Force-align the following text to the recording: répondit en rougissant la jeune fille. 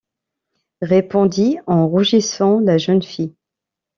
répondit 0.81 1.59
en 1.67 1.87
rougissant 1.87 2.59
la 2.59 2.79
jeune 2.79 3.03
fille. 3.03 3.35